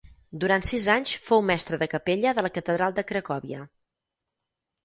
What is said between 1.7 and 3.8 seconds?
de capella de la catedral de Cracòvia.